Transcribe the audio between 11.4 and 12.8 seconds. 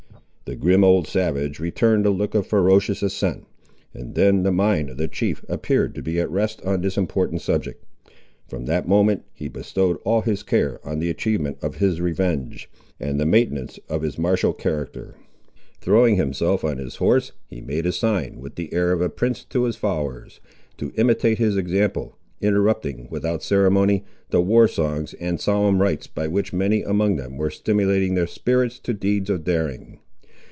of his revenge,